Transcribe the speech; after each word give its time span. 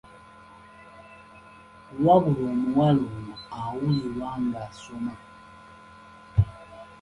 Wabula 2.05 2.45
omuwala 2.53 3.05
ono 3.17 3.35
awulirwa 3.59 4.29
ng'asoma. 4.45 5.13